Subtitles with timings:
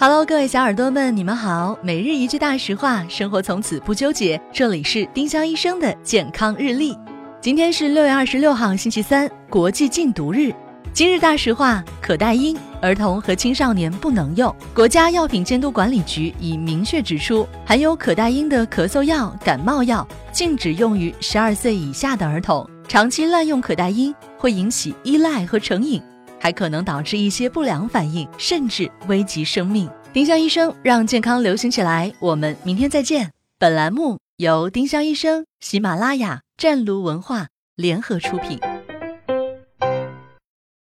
[0.00, 1.76] Hello，各位小耳朵们，你们好。
[1.82, 4.40] 每日一句大实话，生活从此不纠结。
[4.52, 6.96] 这里是丁香医生的健康日历。
[7.40, 10.54] 今天是六月二十六号，星期三，国际禁毒日。
[10.92, 14.54] 今日大实话：可待因，儿童和青少年不能用。
[14.72, 22.64] 国家药品监督管理局已明确指出，含有可待因的咳嗽药、感冒药禁止用于十二岁以下的儿童。
[22.86, 26.00] 长期滥用可待因会引起依赖和成瘾。
[26.40, 29.90] 还可能导致一些不良反应，甚至危及生命。
[30.12, 33.30] 丁香医生让健康流行起来，我们明天再见。
[33.58, 38.58] 本栏目由丁香医生、喜马拉雅、湛庐文化联合出品。